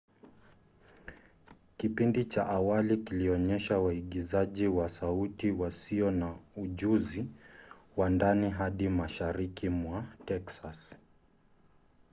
[1.77, 7.25] kipindi cha awali kilionyesha waigizaji wa sauti wasio na ujuzi
[7.97, 10.95] wa ndani hadi mashariki mwa texas